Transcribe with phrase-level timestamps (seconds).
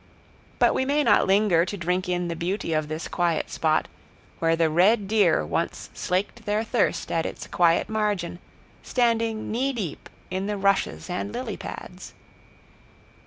[0.57, 3.87] But we may not linger to drink in the beauty of this quiet spot,
[4.39, 8.39] where the red deer once slaked their thirst at its quiet margin,
[8.81, 12.13] standing kneedeep in the rushes and lilypads.